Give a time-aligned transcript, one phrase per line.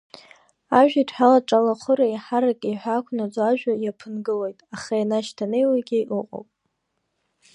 [0.79, 6.49] Ажәеидҳәалаҿы алахәыра еиҳарак иҳәаақәнаҵо ажәа иаԥынгылоит, аха ианашьҭанеиуагьы ыҟоуп.